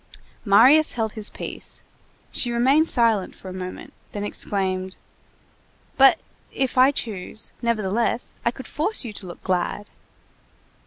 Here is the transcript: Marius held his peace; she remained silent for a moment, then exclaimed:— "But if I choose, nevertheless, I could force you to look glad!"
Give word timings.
Marius 0.45 0.93
held 0.93 1.13
his 1.13 1.29
peace; 1.29 1.83
she 2.31 2.51
remained 2.51 2.89
silent 2.89 3.35
for 3.35 3.49
a 3.49 3.53
moment, 3.53 3.93
then 4.13 4.23
exclaimed:— 4.23 4.97
"But 5.95 6.17
if 6.51 6.75
I 6.75 6.89
choose, 6.89 7.51
nevertheless, 7.61 8.33
I 8.43 8.49
could 8.49 8.65
force 8.65 9.05
you 9.05 9.13
to 9.13 9.27
look 9.27 9.43
glad!" 9.43 9.91